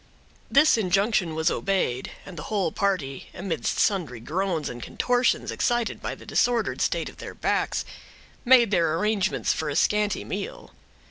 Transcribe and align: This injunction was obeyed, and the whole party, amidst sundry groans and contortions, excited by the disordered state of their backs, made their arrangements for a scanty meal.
This 0.49 0.79
injunction 0.79 1.35
was 1.35 1.51
obeyed, 1.51 2.11
and 2.25 2.35
the 2.35 2.41
whole 2.49 2.71
party, 2.71 3.29
amidst 3.35 3.77
sundry 3.77 4.19
groans 4.19 4.67
and 4.67 4.81
contortions, 4.81 5.51
excited 5.51 6.01
by 6.01 6.15
the 6.15 6.25
disordered 6.25 6.81
state 6.81 7.07
of 7.07 7.17
their 7.17 7.35
backs, 7.35 7.85
made 8.43 8.71
their 8.71 8.97
arrangements 8.97 9.53
for 9.53 9.69
a 9.69 9.75
scanty 9.75 10.23
meal. 10.25 10.71